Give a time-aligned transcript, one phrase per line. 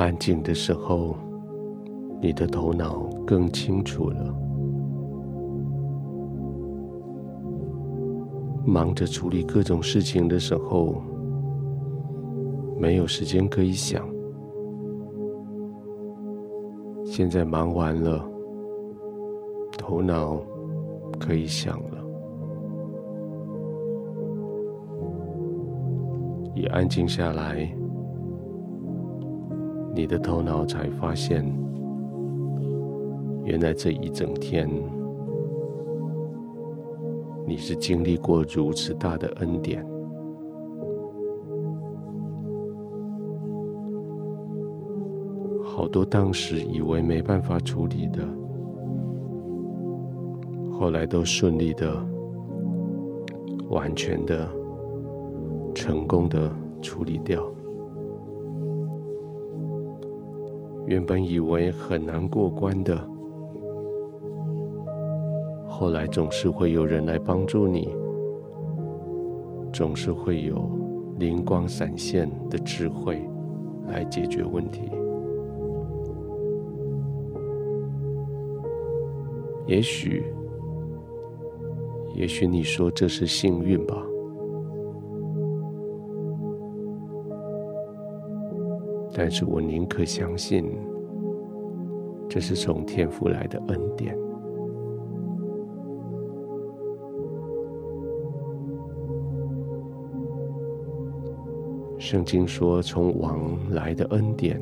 [0.00, 1.14] 安静的时候，
[2.22, 4.34] 你的头脑更清楚了。
[8.64, 11.02] 忙着处理各种事情的时候，
[12.78, 14.08] 没有时间可以想。
[17.04, 18.26] 现在忙完了，
[19.76, 20.40] 头脑
[21.18, 21.98] 可以想了。
[26.54, 27.70] 一安静下来，
[29.92, 31.44] 你的头脑才发现，
[33.44, 34.68] 原来这一整天，
[37.46, 39.84] 你是经历过如此大的恩典。
[45.64, 48.22] 好多当时以为没办法处理的，
[50.72, 51.94] 后来都顺利的、
[53.70, 54.48] 完全的、
[55.74, 56.50] 成功的
[56.82, 57.42] 处理掉。
[60.90, 63.00] 原本以为很难过关的，
[65.68, 67.94] 后来总是会有人来帮助你，
[69.72, 70.68] 总是会有
[71.16, 73.22] 灵光闪现的智慧
[73.86, 74.90] 来解决问题。
[79.68, 80.24] 也许，
[82.16, 84.04] 也许你说这是幸运吧，
[89.22, 90.64] 但是我宁可相信，
[92.26, 94.16] 这是从天父来的恩典。
[101.98, 104.58] 圣经说，从王来的恩典，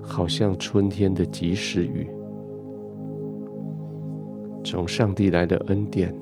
[0.00, 2.08] 好像春天的及时雨。
[4.64, 6.14] 从上帝来的恩典，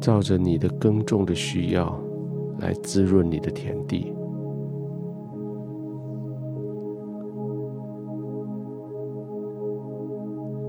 [0.00, 1.96] 照着你的耕种的需要，
[2.58, 4.12] 来滋润你的田地。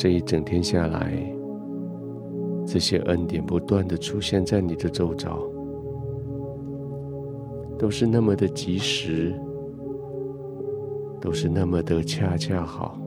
[0.02, 1.14] 这一整天下来，
[2.66, 5.38] 这些恩典不断的出现在你的周遭，
[7.78, 9.32] 都是那么的及时，
[11.20, 13.00] 都是那么的恰恰好。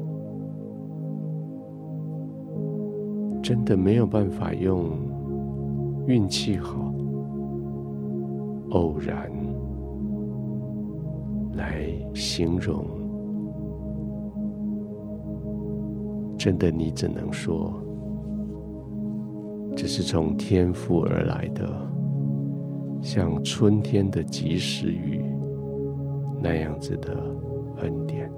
[3.43, 4.93] 真的没有办法用
[6.07, 6.95] 运气好、
[8.71, 9.29] 偶然
[11.55, 12.87] 来形容。
[16.45, 17.73] 真的，你只能说，
[19.75, 21.67] 这是从天赋而来的，
[23.01, 25.25] 像春天的及时雨
[26.43, 27.17] 那样子的
[27.79, 28.31] 恩典。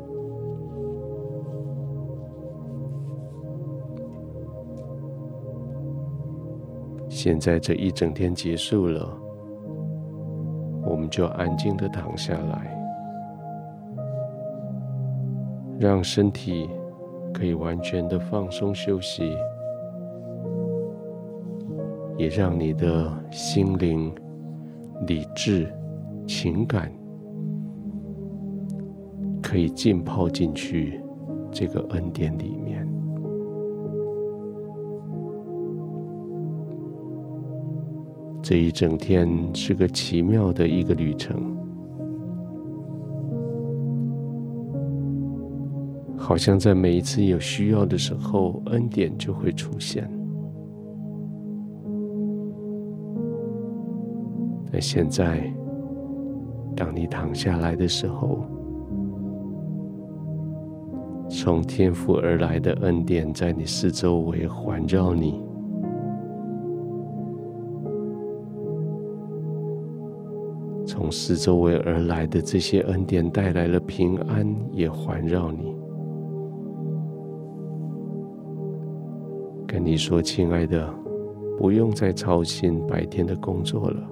[7.09, 9.05] 现在这一整天结束了，
[10.85, 12.73] 我们就安静的躺下来，
[15.81, 16.71] 让身体
[17.37, 19.37] 可以完全的放松休息，
[22.17, 24.11] 也让你的心灵、
[25.07, 25.71] 理智、
[26.27, 26.91] 情感
[29.43, 30.99] 可以浸泡进去
[31.53, 32.89] 这个恩典里面。
[38.43, 41.56] 这一整天是个奇妙的一个旅程，
[46.27, 50.11] 好像在每一次有需要的时候，恩典就会出现。
[54.73, 55.49] 那现在，
[56.75, 58.45] 当你躺下来的时候，
[61.29, 65.41] 从天父而来的恩典在你四周围环绕你。
[70.85, 75.76] 从四周围而来的这些恩典带来了平安，也环绕你。
[79.77, 80.91] 跟你说，亲爱的，
[81.59, 84.09] 不用再操心白天的工作了，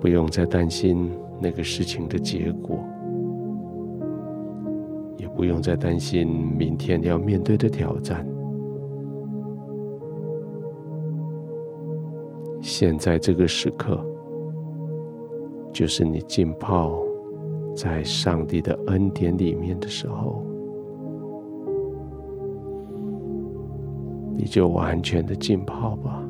[0.00, 1.08] 不用再担心
[1.40, 2.80] 那个事情的结果，
[5.18, 8.26] 也不用再担心明天要面对的挑战。
[12.60, 14.04] 现在这个时刻。
[15.72, 17.02] 就是你浸泡
[17.74, 20.44] 在上帝的恩典里面的时候，
[24.36, 26.22] 你就完全的浸泡吧，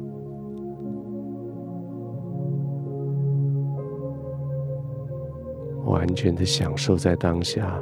[5.84, 7.80] 完全的享受在当下，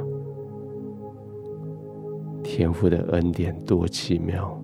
[2.43, 4.57] 天父的恩典多奇妙。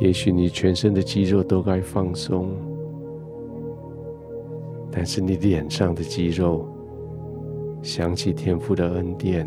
[0.00, 2.50] 也许你全身的肌肉都该放松，
[4.90, 6.66] 但是你脸上的肌肉
[7.82, 9.46] 想起天父的恩典，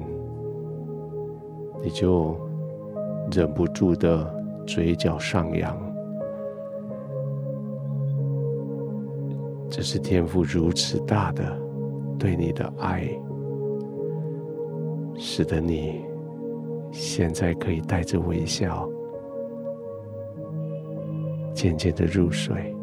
[1.81, 2.37] 你就
[3.31, 4.29] 忍不住的
[4.67, 5.75] 嘴角上扬。
[9.69, 11.57] 这是天父如此大的
[12.19, 13.09] 对你的爱，
[15.17, 16.03] 使得你
[16.91, 18.87] 现在可以带着微笑。
[21.53, 22.74] 渐渐的入睡，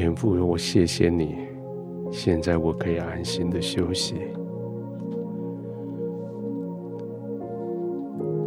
[0.00, 1.34] 天父，我谢谢你，
[2.08, 4.14] 现在我可以安心的休息，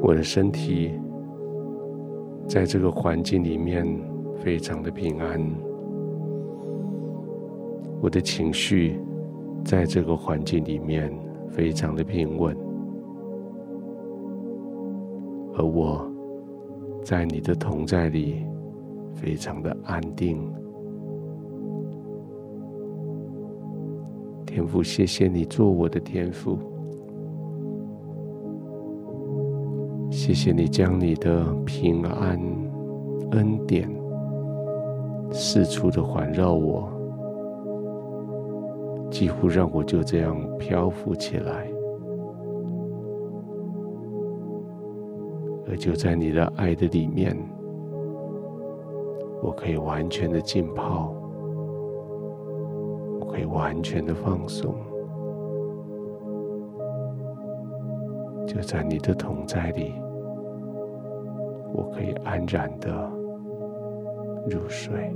[0.01, 0.91] 我的身体
[2.47, 3.85] 在这个环境里面
[4.37, 5.45] 非常的平安，
[8.01, 8.97] 我的情绪
[9.65, 11.13] 在这个环境里面
[11.49, 12.55] 非常的平稳。
[15.57, 16.09] 而我，
[17.03, 18.45] 在你的同在里，
[19.13, 20.49] 非常的安定。
[24.53, 26.59] 天父，谢谢你做我的天父，
[30.09, 32.37] 谢谢你将你的平安
[33.31, 33.89] 恩典
[35.31, 36.91] 四处的环绕我，
[39.09, 41.71] 几乎让我就这样漂浮起来。
[45.69, 47.33] 而就在你的爱的里面，
[49.41, 51.15] 我可以完全的浸泡，
[53.31, 54.75] 可以完全的放松，
[58.45, 59.93] 就在你的同在里，
[61.73, 63.09] 我可以安然的
[64.49, 65.15] 入睡。